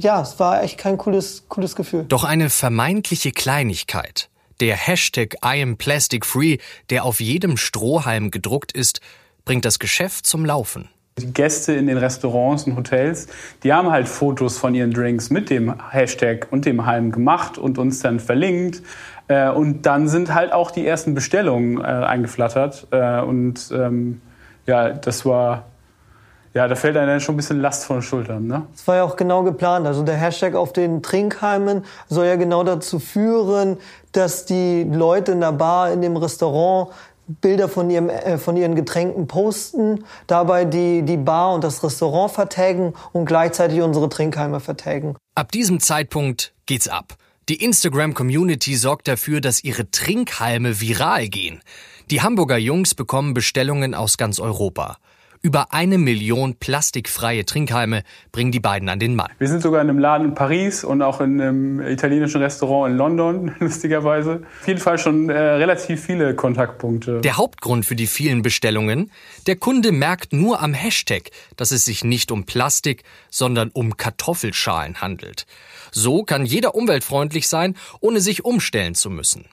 ja, 0.00 0.22
es 0.22 0.40
war 0.40 0.62
echt 0.62 0.78
kein 0.78 0.98
cooles, 0.98 1.44
cooles 1.48 1.76
Gefühl. 1.76 2.04
Doch 2.08 2.24
eine 2.24 2.50
vermeintliche 2.50 3.30
Kleinigkeit 3.30 4.28
der 4.60 4.76
Hashtag 4.76 5.34
I 5.44 5.62
am 5.62 5.76
Plastic 5.76 6.24
Free, 6.24 6.58
der 6.90 7.04
auf 7.04 7.20
jedem 7.20 7.56
Strohhalm 7.56 8.30
gedruckt 8.30 8.72
ist, 8.72 9.00
bringt 9.44 9.64
das 9.64 9.78
Geschäft 9.78 10.26
zum 10.26 10.44
Laufen. 10.44 10.88
Die 11.18 11.32
Gäste 11.32 11.72
in 11.74 11.86
den 11.86 11.96
Restaurants 11.96 12.64
und 12.64 12.76
Hotels, 12.76 13.28
die 13.62 13.72
haben 13.72 13.90
halt 13.90 14.08
Fotos 14.08 14.58
von 14.58 14.74
ihren 14.74 14.92
Drinks 14.92 15.30
mit 15.30 15.48
dem 15.48 15.90
Hashtag 15.90 16.48
und 16.50 16.66
dem 16.66 16.86
Halm 16.86 17.12
gemacht 17.12 17.56
und 17.56 17.78
uns 17.78 18.00
dann 18.00 18.18
verlinkt. 18.18 18.82
Äh, 19.28 19.48
und 19.50 19.82
dann 19.82 20.08
sind 20.08 20.34
halt 20.34 20.52
auch 20.52 20.72
die 20.72 20.84
ersten 20.84 21.14
Bestellungen 21.14 21.80
äh, 21.80 21.84
eingeflattert. 21.84 22.88
Äh, 22.90 23.20
und 23.20 23.70
ähm, 23.72 24.20
ja, 24.66 24.90
das 24.90 25.24
war 25.24 25.66
ja, 26.54 26.68
da 26.68 26.76
fällt 26.76 26.96
einem 26.96 27.08
dann 27.08 27.20
schon 27.20 27.34
ein 27.34 27.36
bisschen 27.36 27.60
Last 27.60 27.84
von 27.84 27.96
den 27.96 28.02
Schultern, 28.02 28.46
ne? 28.46 28.66
Das 28.72 28.86
war 28.86 28.96
ja 28.96 29.04
auch 29.04 29.16
genau 29.16 29.42
geplant. 29.42 29.86
Also 29.86 30.04
der 30.04 30.16
Hashtag 30.16 30.54
auf 30.54 30.72
den 30.72 31.02
Trinkheimen 31.02 31.84
soll 32.08 32.26
ja 32.26 32.36
genau 32.36 32.62
dazu 32.62 33.00
führen, 33.00 33.78
dass 34.12 34.44
die 34.44 34.84
Leute 34.84 35.32
in 35.32 35.40
der 35.40 35.52
Bar, 35.52 35.92
in 35.92 36.00
dem 36.00 36.16
Restaurant 36.16 36.90
Bilder 37.26 37.68
von, 37.68 37.90
ihrem, 37.90 38.08
äh, 38.08 38.38
von 38.38 38.56
ihren 38.56 38.74
Getränken 38.74 39.26
posten, 39.26 40.04
dabei 40.26 40.64
die, 40.64 41.02
die 41.02 41.16
Bar 41.16 41.54
und 41.54 41.64
das 41.64 41.82
Restaurant 41.82 42.30
vertaggen 42.30 42.92
und 43.12 43.24
gleichzeitig 43.24 43.80
unsere 43.80 44.08
Trinkheime 44.08 44.60
vertaggen. 44.60 45.16
Ab 45.34 45.50
diesem 45.50 45.80
Zeitpunkt 45.80 46.52
geht's 46.66 46.86
ab. 46.86 47.14
Die 47.48 47.62
Instagram-Community 47.62 48.76
sorgt 48.76 49.08
dafür, 49.08 49.40
dass 49.40 49.64
ihre 49.64 49.90
Trinkhalme 49.90 50.80
viral 50.80 51.28
gehen. 51.28 51.60
Die 52.10 52.22
Hamburger 52.22 52.58
Jungs 52.58 52.94
bekommen 52.94 53.34
Bestellungen 53.34 53.94
aus 53.94 54.18
ganz 54.18 54.38
Europa. 54.38 54.98
Über 55.44 55.74
eine 55.74 55.98
Million 55.98 56.54
plastikfreie 56.54 57.44
Trinkhalme 57.44 58.02
bringen 58.32 58.50
die 58.50 58.60
beiden 58.60 58.88
an 58.88 58.98
den 58.98 59.14
Mann. 59.14 59.30
Wir 59.38 59.48
sind 59.48 59.60
sogar 59.60 59.82
in 59.82 59.90
einem 59.90 59.98
Laden 59.98 60.28
in 60.28 60.34
Paris 60.34 60.84
und 60.84 61.02
auch 61.02 61.20
in 61.20 61.38
einem 61.38 61.82
italienischen 61.82 62.40
Restaurant 62.40 62.90
in 62.90 62.96
London, 62.96 63.54
lustigerweise. 63.60 64.40
Auf 64.62 64.66
jeden 64.66 64.80
Fall 64.80 64.96
schon 64.96 65.28
äh, 65.28 65.38
relativ 65.38 66.00
viele 66.00 66.34
Kontaktpunkte. 66.34 67.20
Der 67.20 67.36
Hauptgrund 67.36 67.84
für 67.84 67.94
die 67.94 68.06
vielen 68.06 68.40
Bestellungen? 68.40 69.10
Der 69.46 69.56
Kunde 69.56 69.92
merkt 69.92 70.32
nur 70.32 70.62
am 70.62 70.72
Hashtag, 70.72 71.30
dass 71.58 71.72
es 71.72 71.84
sich 71.84 72.04
nicht 72.04 72.32
um 72.32 72.46
Plastik, 72.46 73.02
sondern 73.28 73.68
um 73.68 73.98
Kartoffelschalen 73.98 75.02
handelt. 75.02 75.44
So 75.92 76.22
kann 76.22 76.46
jeder 76.46 76.74
umweltfreundlich 76.74 77.48
sein, 77.48 77.76
ohne 78.00 78.20
sich 78.20 78.46
umstellen 78.46 78.94
zu 78.94 79.10
müssen. 79.10 79.44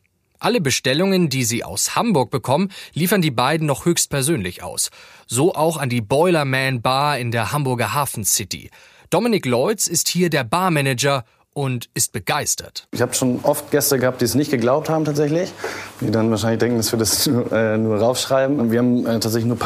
Alle 0.42 0.60
Bestellungen, 0.60 1.30
die 1.30 1.44
sie 1.44 1.64
aus 1.64 1.96
Hamburg 1.96 2.32
bekommen, 2.32 2.72
liefern 2.94 3.22
die 3.22 3.30
beiden 3.30 3.68
noch 3.68 3.86
höchstpersönlich 3.86 4.64
aus. 4.64 4.90
So 5.28 5.54
auch 5.54 5.78
an 5.78 5.88
die 5.88 6.02
Boilerman 6.02 6.82
Bar 6.82 7.20
in 7.20 7.30
der 7.30 7.52
Hamburger 7.52 7.94
Hafen 7.94 8.26
City. 8.26 8.72
Dominik 9.12 9.46
Lloyds 9.46 9.88
ist 9.88 10.08
hier 10.08 10.32
der 10.32 10.44
Barmanager 10.44 11.26
und 11.54 11.90
ist 11.94 12.12
begeistert. 12.12 12.88
Ich 12.92 13.04
habe 13.04 13.14
schon 13.14 13.42
oft 13.44 13.70
Gäste 13.70 14.00
gehabt, 14.00 14.22
die 14.22 14.26
es 14.26 14.34
nicht 14.34 14.50
geglaubt 14.50 14.90
haben 14.90 15.06
tatsächlich, 15.06 15.54
die 16.00 16.10
dann 16.10 16.32
wahrscheinlich 16.32 16.58
denken, 16.58 16.78
dass 16.78 16.92
wir 16.92 16.98
das 16.98 17.28
nur, 17.28 17.52
äh, 17.52 17.78
nur 17.78 18.00
raufschreiben. 18.00 18.72
Wir 18.72 18.80
haben 18.80 19.06
äh, 19.06 19.20
tatsächlich 19.20 19.46
nur 19.46 19.58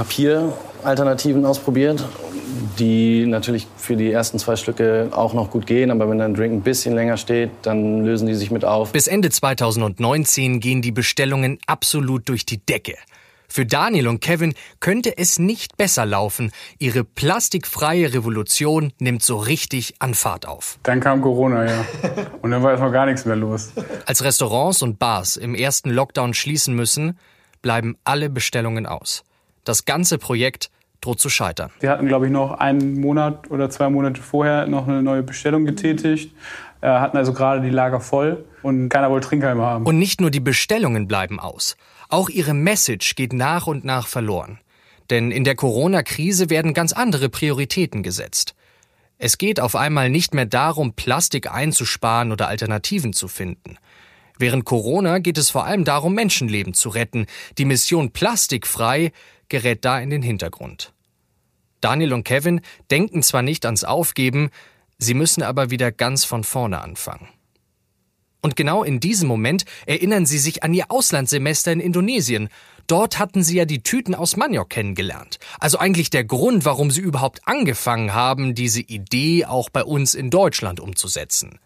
Papieralternativen 0.86 1.46
ausprobiert 1.48 2.06
die 2.78 3.26
natürlich 3.26 3.68
für 3.78 3.96
die 3.96 4.12
ersten 4.12 4.38
zwei 4.38 4.58
Stücke 4.58 5.08
auch 5.12 5.34
noch 5.34 5.50
gut 5.50 5.66
gehen, 5.66 5.92
aber 5.92 6.10
wenn 6.10 6.18
dein 6.18 6.34
Drink 6.34 6.54
ein 6.54 6.62
bisschen 6.62 6.94
länger 6.94 7.16
steht, 7.16 7.50
dann 7.62 8.04
lösen 8.04 8.28
die 8.28 8.34
sich 8.34 8.52
mit 8.52 8.66
auf. 8.66 8.92
Bis 8.92 9.08
Ende 9.08 9.30
2019 9.30 10.60
gehen 10.60 10.82
die 10.82 10.92
Bestellungen 10.92 11.58
absolut 11.68 12.28
durch 12.28 12.46
die 12.46 12.58
Decke. 12.58 12.96
Für 13.48 13.66
Daniel 13.66 14.10
und 14.10 14.20
Kevin 14.20 14.54
könnte 14.82 15.18
es 15.18 15.40
nicht 15.40 15.78
besser 15.78 16.06
laufen. 16.06 16.52
Ihre 16.78 17.06
plastikfreie 17.06 18.14
Revolution 18.14 18.92
nimmt 19.00 19.24
so 19.24 19.38
richtig 19.38 19.96
an 20.00 20.14
Fahrt 20.14 20.46
auf. 20.46 20.78
Dann 20.84 21.00
kam 21.00 21.22
Corona, 21.22 21.66
ja. 21.66 21.86
Und 22.42 22.52
dann 22.52 22.62
war 22.62 22.72
erstmal 22.72 22.92
gar 22.92 23.06
nichts 23.06 23.24
mehr 23.24 23.38
los. 23.38 23.72
Als 24.06 24.24
Restaurants 24.24 24.82
und 24.82 25.00
Bars 25.00 25.38
im 25.38 25.56
ersten 25.56 25.92
Lockdown 25.92 26.34
schließen 26.34 26.76
müssen, 26.76 27.18
bleiben 27.62 27.96
alle 28.04 28.30
Bestellungen 28.30 28.86
aus. 28.86 29.24
Das 29.64 29.86
ganze 29.86 30.18
Projekt 30.18 30.70
droht 31.02 31.20
zu 31.20 31.30
scheitern. 31.30 31.72
Wir 31.80 31.90
hatten, 31.90 32.08
glaube 32.08 32.26
ich, 32.26 32.32
noch 32.32 32.60
einen 32.60 33.00
Monat 33.00 33.50
oder 33.52 33.70
zwei 33.70 33.90
Monate 33.90 34.22
vorher 34.22 34.68
noch 34.68 34.88
eine 34.88 35.04
neue 35.04 35.24
Bestellung 35.24 35.66
getätigt, 35.66 36.34
äh, 36.82 36.88
hatten 36.88 37.18
also 37.18 37.34
gerade 37.34 37.62
die 37.62 37.70
Lager 37.70 38.00
voll 38.00 38.46
und 38.64 38.90
keiner 38.90 39.10
wollte 39.10 39.28
Trinkheime 39.28 39.64
haben. 39.64 39.86
Und 39.86 39.98
nicht 39.98 40.22
nur 40.22 40.32
die 40.32 40.40
Bestellungen 40.40 41.08
bleiben 41.08 41.40
aus. 41.40 41.78
Auch 42.10 42.30
ihre 42.30 42.54
Message 42.54 43.16
geht 43.16 43.34
nach 43.34 43.68
und 43.68 43.84
nach 43.84 44.08
verloren. 44.08 44.60
Denn 45.10 45.32
in 45.32 45.44
der 45.44 45.56
Corona-Krise 45.56 46.50
werden 46.50 46.74
ganz 46.74 46.94
andere 46.94 47.30
Prioritäten 47.30 48.04
gesetzt. 48.04 48.56
Es 49.18 49.38
geht 49.38 49.60
auf 49.60 49.76
einmal 49.76 50.10
nicht 50.10 50.34
mehr 50.34 50.46
darum, 50.46 50.94
Plastik 50.94 51.52
einzusparen 51.52 52.32
oder 52.32 52.48
Alternativen 52.48 53.14
zu 53.14 53.28
finden. 53.28 53.78
Während 54.38 54.66
Corona 54.66 55.20
geht 55.20 55.38
es 55.38 55.50
vor 55.50 55.66
allem 55.66 55.84
darum, 55.84 56.14
Menschenleben 56.14 56.74
zu 56.74 56.90
retten. 56.90 57.26
Die 57.58 57.66
Mission 57.66 58.12
Plastikfrei 58.12 59.12
gerät 59.50 59.86
da 59.86 60.00
in 60.00 60.10
den 60.10 60.22
Hintergrund. 60.22 60.94
Daniel 61.82 62.14
und 62.14 62.24
Kevin 62.24 62.62
denken 62.90 63.22
zwar 63.24 63.42
nicht 63.42 63.66
ans 63.66 63.84
Aufgeben, 63.84 64.50
sie 64.98 65.14
müssen 65.14 65.44
aber 65.44 65.70
wieder 65.70 65.92
ganz 65.92 66.26
von 66.26 66.44
vorne 66.44 66.82
anfangen. 66.82 67.28
Und 68.42 68.56
genau 68.56 68.84
in 68.84 69.00
diesem 69.00 69.28
Moment 69.28 69.66
erinnern 69.88 70.28
sie 70.28 70.38
sich 70.38 70.64
an 70.64 70.74
ihr 70.74 70.92
Auslandssemester 70.92 71.72
in 71.72 71.80
Indonesien. 71.80 72.50
Dort 72.86 73.18
hatten 73.18 73.44
sie 73.44 73.58
ja 73.58 73.66
die 73.66 73.82
Tüten 73.82 74.14
aus 74.14 74.38
Maniok 74.38 74.70
kennengelernt. 74.70 75.40
Also 75.60 75.80
eigentlich 75.80 76.12
der 76.12 76.26
Grund, 76.26 76.64
warum 76.64 76.92
sie 76.92 77.02
überhaupt 77.02 77.48
angefangen 77.48 78.14
haben, 78.14 78.54
diese 78.54 78.82
Idee 78.82 79.46
auch 79.46 79.72
bei 79.72 79.84
uns 79.84 80.14
in 80.14 80.30
Deutschland 80.30 80.80
umzusetzen. 80.80 81.58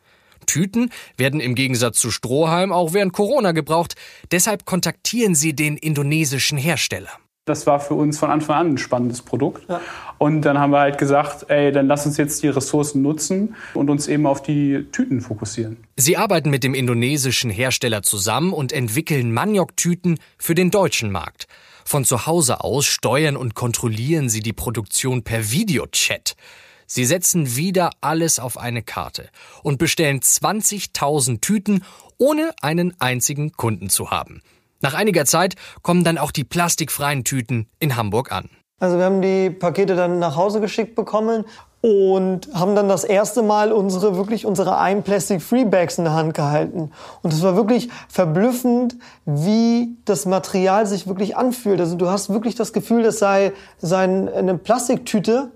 Tüten 0.49 0.89
werden 1.15 1.39
im 1.39 1.53
Gegensatz 1.53 1.99
zu 1.99 2.09
Strohhalm 2.09 2.71
auch 2.71 2.93
während 2.93 3.13
Corona 3.13 3.51
gebraucht. 3.51 3.93
Deshalb 4.31 4.65
kontaktieren 4.65 5.35
sie 5.35 5.55
den 5.55 5.77
indonesischen 5.77 6.57
Hersteller. 6.57 7.11
Das 7.45 7.65
war 7.65 7.79
für 7.79 7.93
uns 7.93 8.19
von 8.19 8.29
Anfang 8.29 8.55
an 8.57 8.69
ein 8.71 8.77
spannendes 8.77 9.21
Produkt. 9.21 9.67
Ja. 9.69 9.81
Und 10.17 10.41
dann 10.41 10.59
haben 10.59 10.71
wir 10.71 10.79
halt 10.79 10.97
gesagt, 10.97 11.49
ey, 11.49 11.71
dann 11.71 11.87
lass 11.87 12.05
uns 12.05 12.17
jetzt 12.17 12.43
die 12.43 12.47
Ressourcen 12.47 13.01
nutzen 13.01 13.55
und 13.73 13.89
uns 13.89 14.07
eben 14.07 14.27
auf 14.27 14.43
die 14.43 14.85
Tüten 14.91 15.21
fokussieren. 15.21 15.77
Sie 15.95 16.17
arbeiten 16.17 16.49
mit 16.49 16.63
dem 16.63 16.73
indonesischen 16.75 17.49
Hersteller 17.49 18.03
zusammen 18.03 18.53
und 18.53 18.71
entwickeln 18.71 19.31
Manioktüten 19.33 20.19
für 20.37 20.55
den 20.55 20.71
deutschen 20.71 21.11
Markt. 21.11 21.47
Von 21.85 22.05
zu 22.05 22.27
Hause 22.27 22.63
aus 22.63 22.85
steuern 22.85 23.35
und 23.35 23.55
kontrollieren 23.55 24.29
sie 24.29 24.41
die 24.41 24.53
Produktion 24.53 25.23
per 25.23 25.51
Videochat. 25.51 26.35
Sie 26.91 27.05
setzen 27.05 27.55
wieder 27.55 27.91
alles 28.01 28.39
auf 28.39 28.57
eine 28.57 28.81
Karte 28.81 29.29
und 29.61 29.77
bestellen 29.77 30.21
20.000 30.21 31.39
Tüten, 31.39 31.83
ohne 32.17 32.49
einen 32.63 32.99
einzigen 32.99 33.51
Kunden 33.51 33.91
zu 33.91 34.09
haben. 34.09 34.41
Nach 34.81 34.95
einiger 34.95 35.25
Zeit 35.25 35.53
kommen 35.83 36.03
dann 36.03 36.17
auch 36.17 36.31
die 36.31 36.43
plastikfreien 36.43 37.23
Tüten 37.23 37.69
in 37.77 37.95
Hamburg 37.95 38.31
an. 38.31 38.49
Also 38.79 38.97
wir 38.97 39.05
haben 39.05 39.21
die 39.21 39.51
Pakete 39.51 39.95
dann 39.95 40.17
nach 40.17 40.35
Hause 40.35 40.61
geschickt 40.61 40.95
bekommen 40.95 41.45
und 41.81 42.49
haben 42.55 42.75
dann 42.75 42.89
das 42.89 43.03
erste 43.03 43.43
Mal 43.43 43.71
unsere 43.71 44.15
wirklich 44.17 44.47
unsere 44.47 44.79
ein 44.79 45.03
Plastic 45.03 45.43
Free 45.43 45.65
Bags 45.65 45.99
in 45.99 46.05
der 46.05 46.13
Hand 46.13 46.33
gehalten 46.33 46.91
und 47.21 47.31
es 47.31 47.43
war 47.43 47.55
wirklich 47.55 47.89
verblüffend, 48.07 48.95
wie 49.25 49.95
das 50.05 50.25
Material 50.25 50.87
sich 50.87 51.05
wirklich 51.05 51.37
anfühlt. 51.37 51.79
Also 51.79 51.95
du 51.95 52.09
hast 52.09 52.29
wirklich 52.29 52.55
das 52.55 52.73
Gefühl, 52.73 53.03
das 53.03 53.19
sei, 53.19 53.53
sei 53.77 54.03
eine 54.03 54.57
Plastiktüte, 54.57 55.51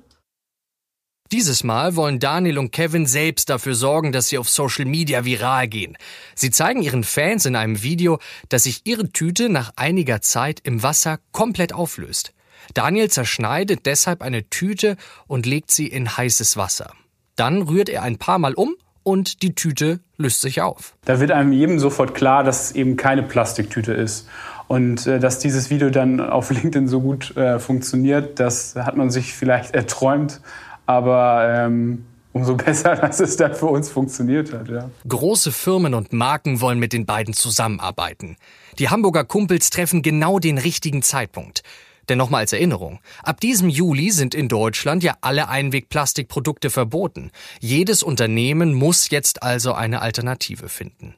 dieses 1.34 1.64
Mal 1.64 1.96
wollen 1.96 2.20
Daniel 2.20 2.60
und 2.60 2.72
Kevin 2.72 3.08
selbst 3.08 3.50
dafür 3.50 3.74
sorgen, 3.74 4.12
dass 4.12 4.28
sie 4.28 4.38
auf 4.38 4.48
Social 4.48 4.86
Media 4.86 5.26
viral 5.26 5.68
gehen. 5.68 5.98
Sie 6.36 6.52
zeigen 6.52 6.84
ihren 6.84 7.04
Fans 7.04 7.48
in 7.48 7.56
einem 7.56 7.82
Video, 7.82 8.20
dass 8.50 8.64
sich 8.64 8.82
ihre 8.84 9.10
Tüte 9.10 9.50
nach 9.50 9.72
einiger 9.76 10.22
Zeit 10.22 10.60
im 10.64 10.84
Wasser 10.84 11.18
komplett 11.32 11.74
auflöst. 11.74 12.34
Daniel 12.76 13.10
zerschneidet 13.10 13.88
deshalb 13.88 14.22
eine 14.22 14.48
Tüte 14.48 14.96
und 15.26 15.48
legt 15.48 15.72
sie 15.72 15.88
in 15.88 16.16
heißes 16.16 16.56
Wasser. 16.56 16.92
Dann 17.36 17.64
rührt 17.64 17.90
er 17.90 18.04
ein 18.04 18.20
paar 18.20 18.38
Mal 18.38 18.54
um 18.54 18.76
und 19.02 19.42
die 19.42 19.56
Tüte 19.56 20.02
löst 20.18 20.40
sich 20.40 20.62
auf. 20.62 20.94
Da 21.06 21.20
wird 21.20 21.32
einem 21.32 21.52
jedem 21.52 21.80
sofort 21.80 22.14
klar, 22.14 22.44
dass 22.44 22.66
es 22.66 22.72
eben 22.74 22.96
keine 22.96 23.24
Plastiktüte 23.24 23.92
ist. 23.92 24.30
Und 24.68 25.08
äh, 25.08 25.20
dass 25.20 25.40
dieses 25.40 25.72
Video 25.72 25.90
dann 25.90 26.20
auf 26.20 26.52
LinkedIn 26.52 26.88
so 26.88 27.02
gut 27.02 27.36
äh, 27.36 27.58
funktioniert, 27.58 28.40
das 28.40 28.76
hat 28.76 28.96
man 28.96 29.10
sich 29.10 29.34
vielleicht 29.34 29.74
erträumt. 29.74 30.40
Aber 30.86 31.66
ähm, 31.66 32.06
umso 32.34 32.56
besser, 32.58 32.96
dass 32.96 33.20
es 33.20 33.38
dann 33.38 33.56
für 33.56 33.68
uns 33.68 33.90
funktioniert 33.90 34.52
hat. 34.54 34.68
Ja. 34.70 34.90
Große 35.08 35.52
Firmen 35.52 35.94
und 35.94 36.12
Marken 36.12 36.62
wollen 36.62 36.80
mit 36.80 36.94
den 36.94 37.06
beiden 37.06 37.34
zusammenarbeiten. 37.34 38.36
Die 38.80 38.90
Hamburger 38.90 39.24
Kumpels 39.24 39.70
treffen 39.70 40.02
genau 40.02 40.40
den 40.40 40.58
richtigen 40.58 41.02
Zeitpunkt. 41.02 41.64
Denn 42.10 42.18
nochmal 42.18 42.42
als 42.42 42.52
Erinnerung, 42.52 43.00
ab 43.24 43.40
diesem 43.40 43.70
Juli 43.70 44.12
sind 44.12 44.36
in 44.36 44.50
Deutschland 44.50 45.04
ja 45.04 45.16
alle 45.22 45.48
Einwegplastikprodukte 45.48 46.70
verboten. 46.70 47.32
Jedes 47.62 48.04
Unternehmen 48.04 48.74
muss 48.74 49.10
jetzt 49.10 49.42
also 49.42 49.74
eine 49.74 50.02
Alternative 50.02 50.68
finden. 50.68 51.16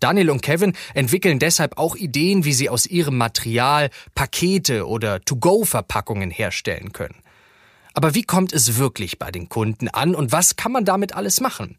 Daniel 0.00 0.30
und 0.30 0.40
Kevin 0.42 0.74
entwickeln 0.94 1.38
deshalb 1.38 1.78
auch 1.78 1.94
Ideen, 1.94 2.44
wie 2.44 2.52
sie 2.52 2.70
aus 2.70 2.86
ihrem 2.86 3.18
Material 3.18 3.90
Pakete 4.14 4.86
oder 4.86 5.20
To-Go-Verpackungen 5.20 6.30
herstellen 6.30 6.92
können. 6.92 7.16
Aber 7.94 8.14
wie 8.14 8.24
kommt 8.24 8.52
es 8.52 8.76
wirklich 8.76 9.20
bei 9.20 9.30
den 9.30 9.48
Kunden 9.48 9.88
an 9.88 10.16
und 10.16 10.32
was 10.32 10.56
kann 10.56 10.72
man 10.72 10.84
damit 10.84 11.14
alles 11.14 11.40
machen? 11.40 11.78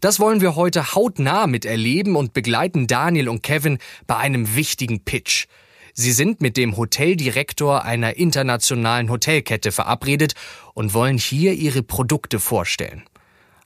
Das 0.00 0.20
wollen 0.20 0.42
wir 0.42 0.56
heute 0.56 0.94
hautnah 0.94 1.46
miterleben 1.46 2.16
und 2.16 2.34
begleiten 2.34 2.86
Daniel 2.86 3.30
und 3.30 3.42
Kevin 3.42 3.78
bei 4.06 4.16
einem 4.16 4.54
wichtigen 4.54 5.04
Pitch. 5.04 5.46
Sie 5.94 6.12
sind 6.12 6.40
mit 6.40 6.56
dem 6.56 6.76
Hoteldirektor 6.76 7.84
einer 7.84 8.16
internationalen 8.16 9.10
Hotelkette 9.10 9.72
verabredet 9.72 10.34
und 10.74 10.92
wollen 10.92 11.18
hier 11.18 11.54
ihre 11.54 11.82
Produkte 11.82 12.40
vorstellen. 12.40 13.04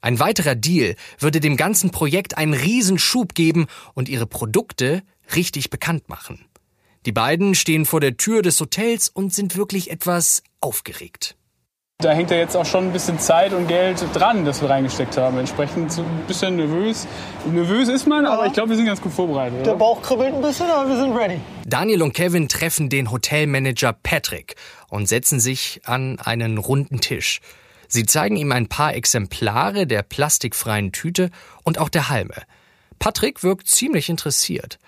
Ein 0.00 0.20
weiterer 0.20 0.54
Deal 0.54 0.94
würde 1.18 1.40
dem 1.40 1.56
ganzen 1.56 1.90
Projekt 1.90 2.38
einen 2.38 2.54
Riesenschub 2.54 3.34
geben 3.34 3.66
und 3.94 4.08
ihre 4.08 4.26
Produkte 4.26 5.02
richtig 5.34 5.70
bekannt 5.70 6.08
machen. 6.08 6.44
Die 7.06 7.12
beiden 7.12 7.54
stehen 7.54 7.86
vor 7.86 8.00
der 8.00 8.16
Tür 8.16 8.42
des 8.42 8.60
Hotels 8.60 9.08
und 9.08 9.34
sind 9.34 9.56
wirklich 9.56 9.90
etwas 9.90 10.42
aufgeregt. 10.60 11.37
Da 12.00 12.12
hängt 12.12 12.30
ja 12.30 12.36
jetzt 12.36 12.56
auch 12.56 12.64
schon 12.64 12.84
ein 12.84 12.92
bisschen 12.92 13.18
Zeit 13.18 13.52
und 13.52 13.66
Geld 13.66 14.00
dran, 14.14 14.44
das 14.44 14.62
wir 14.62 14.70
reingesteckt 14.70 15.16
haben. 15.16 15.36
Entsprechend 15.36 15.90
so 15.90 16.02
ein 16.02 16.22
bisschen 16.28 16.54
nervös. 16.54 17.08
Nervös 17.44 17.88
ist 17.88 18.06
man, 18.06 18.24
aber 18.24 18.46
ich 18.46 18.52
glaube, 18.52 18.68
wir 18.68 18.76
sind 18.76 18.86
ganz 18.86 19.00
gut 19.00 19.12
vorbereitet. 19.12 19.54
Oder? 19.54 19.72
Der 19.72 19.74
Bauch 19.74 20.00
kribbelt 20.00 20.32
ein 20.32 20.40
bisschen, 20.40 20.70
aber 20.70 20.88
wir 20.88 20.96
sind 20.96 21.16
ready. 21.16 21.40
Daniel 21.66 22.02
und 22.02 22.12
Kevin 22.12 22.48
treffen 22.48 22.88
den 22.88 23.10
Hotelmanager 23.10 23.92
Patrick 24.00 24.54
und 24.88 25.08
setzen 25.08 25.40
sich 25.40 25.80
an 25.86 26.20
einen 26.20 26.58
runden 26.58 27.00
Tisch. 27.00 27.40
Sie 27.88 28.06
zeigen 28.06 28.36
ihm 28.36 28.52
ein 28.52 28.68
paar 28.68 28.94
Exemplare 28.94 29.88
der 29.88 30.04
plastikfreien 30.04 30.92
Tüte 30.92 31.32
und 31.64 31.78
auch 31.78 31.88
der 31.88 32.10
Halme. 32.10 32.44
Patrick 33.00 33.42
wirkt 33.42 33.66
ziemlich 33.66 34.08
interessiert. 34.08 34.78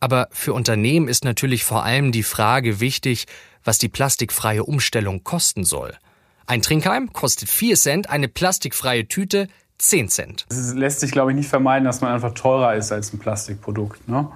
Aber 0.00 0.28
für 0.30 0.54
Unternehmen 0.54 1.08
ist 1.08 1.24
natürlich 1.24 1.62
vor 1.62 1.84
allem 1.84 2.10
die 2.10 2.22
Frage 2.22 2.80
wichtig, 2.80 3.26
was 3.64 3.76
die 3.76 3.90
plastikfreie 3.90 4.64
Umstellung 4.64 5.24
kosten 5.24 5.64
soll. 5.64 5.94
Ein 6.46 6.60
Trinkheim 6.60 7.12
kostet 7.12 7.48
4 7.48 7.76
Cent, 7.76 8.10
eine 8.10 8.28
plastikfreie 8.28 9.08
Tüte 9.08 9.48
10 9.78 10.08
Cent. 10.08 10.46
Es 10.50 10.74
lässt 10.74 11.00
sich, 11.00 11.10
glaube 11.10 11.30
ich, 11.30 11.36
nicht 11.36 11.48
vermeiden, 11.48 11.84
dass 11.84 12.00
man 12.02 12.12
einfach 12.12 12.34
teurer 12.34 12.74
ist 12.74 12.92
als 12.92 13.12
ein 13.12 13.18
Plastikprodukt. 13.18 14.08
Ne? 14.08 14.28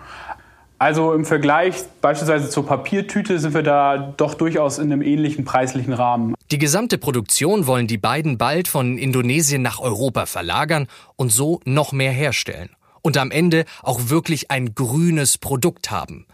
Also 0.79 1.12
im 1.12 1.25
Vergleich 1.25 1.75
beispielsweise 2.00 2.49
zur 2.49 2.65
Papiertüte 2.65 3.38
sind 3.38 3.53
wir 3.53 3.62
da 3.62 4.15
doch 4.17 4.35
durchaus 4.35 4.79
in 4.79 4.93
einem 4.93 5.03
ähnlichen 5.03 5.45
preislichen 5.45 5.93
Rahmen. 5.93 6.35
Die 6.50 6.59
gesamte 6.59 6.97
Produktion 6.99 7.67
wollen 7.67 7.88
die 7.88 7.99
beiden 7.99 8.38
bald 8.38 8.69
von 8.69 8.97
Indonesien 8.97 9.61
nach 9.61 9.81
Europa 9.81 10.27
verlagern 10.27 10.87
und 11.17 11.31
so 11.31 11.61
noch 11.65 11.93
mehr 11.93 12.12
herstellen. 12.12 12.71
Und 13.03 13.17
am 13.17 13.31
Ende 13.31 13.65
auch 13.83 14.09
wirklich 14.09 14.50
ein 14.50 14.75
grünes 14.75 15.37
Produkt 15.37 15.91
haben. 15.91 16.27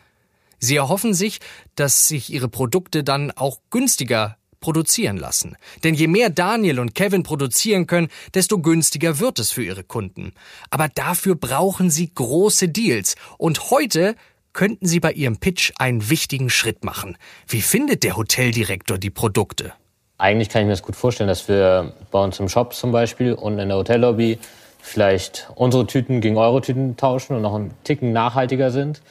Sie 0.58 0.76
erhoffen 0.76 1.14
sich, 1.14 1.40
dass 1.74 2.08
sich 2.08 2.32
ihre 2.32 2.48
Produkte 2.48 3.02
dann 3.02 3.32
auch 3.32 3.58
günstiger 3.70 4.36
produzieren 4.64 5.18
lassen. 5.18 5.58
Denn 5.82 5.92
je 5.92 6.06
mehr 6.06 6.30
Daniel 6.30 6.80
und 6.80 6.94
Kevin 6.94 7.22
produzieren 7.22 7.86
können, 7.86 8.08
desto 8.32 8.60
günstiger 8.60 9.20
wird 9.20 9.38
es 9.38 9.52
für 9.52 9.62
ihre 9.62 9.84
Kunden. 9.84 10.32
Aber 10.70 10.88
dafür 10.88 11.34
brauchen 11.34 11.90
sie 11.90 12.10
große 12.14 12.70
Deals. 12.70 13.14
Und 13.36 13.70
heute 13.70 14.16
könnten 14.54 14.86
sie 14.86 15.00
bei 15.00 15.12
ihrem 15.12 15.36
Pitch 15.36 15.72
einen 15.78 16.08
wichtigen 16.08 16.48
Schritt 16.48 16.82
machen. 16.82 17.18
Wie 17.46 17.60
findet 17.60 18.04
der 18.04 18.16
Hoteldirektor 18.16 18.96
die 18.96 19.10
Produkte? 19.10 19.74
Eigentlich 20.16 20.48
kann 20.48 20.62
ich 20.62 20.66
mir 20.66 20.72
das 20.72 20.82
gut 20.82 20.96
vorstellen, 20.96 21.28
dass 21.28 21.46
wir 21.46 21.92
bei 22.10 22.24
uns 22.24 22.40
im 22.40 22.48
Shop 22.48 22.72
zum 22.72 22.90
Beispiel 22.90 23.34
und 23.34 23.58
in 23.58 23.68
der 23.68 23.76
Hotellobby 23.76 24.38
vielleicht 24.80 25.50
unsere 25.56 25.86
Tüten 25.86 26.22
gegen 26.22 26.38
eure 26.38 26.62
Tüten 26.62 26.96
tauschen 26.96 27.36
und 27.36 27.42
noch 27.42 27.54
einen 27.54 27.74
Ticken 27.84 28.14
nachhaltiger 28.14 28.70
sind. 28.70 29.02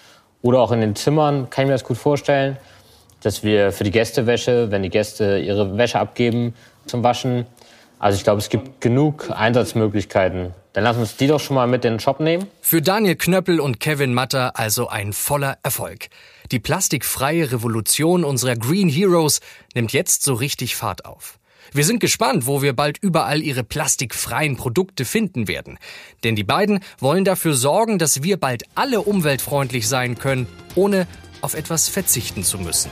Oder 0.41 0.61
auch 0.61 0.71
in 0.71 0.81
den 0.81 0.95
Zimmern 0.95 1.51
kann 1.51 1.65
ich 1.65 1.67
mir 1.67 1.73
das 1.73 1.83
gut 1.83 1.97
vorstellen, 1.97 2.57
dass 3.23 3.43
wir 3.43 3.71
für 3.71 3.83
die 3.83 3.91
Gästewäsche, 3.91 4.69
wenn 4.71 4.83
die 4.83 4.89
Gäste 4.89 5.39
ihre 5.39 5.77
Wäsche 5.77 5.99
abgeben 5.99 6.53
zum 6.85 7.03
Waschen, 7.03 7.45
also 8.03 8.17
ich 8.17 8.25
glaube, 8.25 8.39
es 8.39 8.49
gibt 8.49 8.81
genug 8.81 9.31
Einsatzmöglichkeiten. 9.31 10.53
Dann 10.73 10.83
lass 10.83 10.97
uns 10.97 11.15
die 11.15 11.27
doch 11.27 11.39
schon 11.39 11.55
mal 11.55 11.67
mit 11.67 11.85
in 11.85 11.93
den 11.93 11.99
Shop 12.01 12.19
nehmen. 12.19 12.47
Für 12.59 12.81
Daniel 12.81 13.15
Knöppel 13.15 13.61
und 13.61 13.79
Kevin 13.79 14.13
Matter 14.13 14.59
also 14.59 14.89
ein 14.89 15.13
voller 15.13 15.57
Erfolg. 15.63 16.09
Die 16.51 16.59
plastikfreie 16.59 17.53
Revolution 17.53 18.25
unserer 18.25 18.55
Green 18.55 18.89
Heroes 18.89 19.39
nimmt 19.73 19.93
jetzt 19.93 20.23
so 20.23 20.33
richtig 20.33 20.75
Fahrt 20.75 21.05
auf. 21.05 21.39
Wir 21.71 21.85
sind 21.85 22.01
gespannt, 22.01 22.45
wo 22.45 22.61
wir 22.61 22.73
bald 22.73 22.97
überall 22.97 23.41
ihre 23.41 23.63
plastikfreien 23.63 24.57
Produkte 24.57 25.05
finden 25.05 25.47
werden. 25.47 25.79
Denn 26.25 26.35
die 26.35 26.43
beiden 26.43 26.81
wollen 26.99 27.23
dafür 27.23 27.53
sorgen, 27.53 27.99
dass 27.99 28.21
wir 28.21 28.35
bald 28.35 28.63
alle 28.75 29.01
umweltfreundlich 29.01 29.87
sein 29.87 30.17
können, 30.17 30.47
ohne 30.75 31.07
auf 31.39 31.53
etwas 31.53 31.87
verzichten 31.87 32.43
zu 32.43 32.57
müssen. 32.57 32.91